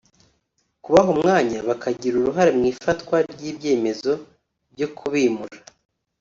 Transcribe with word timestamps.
kubaha 0.83 1.09
umwanya 1.15 1.57
bakagira 1.67 2.15
uruhare 2.17 2.51
mu 2.57 2.63
ifatwa 2.73 3.15
ry’ibyemezo 3.31 4.11
byo 4.73 4.87
kubimura 4.97 5.57